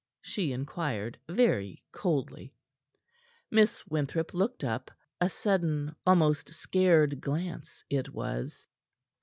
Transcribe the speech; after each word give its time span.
she 0.23 0.51
inquired, 0.51 1.19
very 1.29 1.83
coldly. 1.91 2.55
Mistress 3.51 3.85
Winthrop 3.85 4.33
looked 4.33 4.63
up 4.63 4.89
a 5.19 5.29
sudden, 5.29 5.95
almost 6.07 6.51
scared 6.55 7.21
glance 7.21 7.83
it 7.87 8.09
was. 8.09 8.67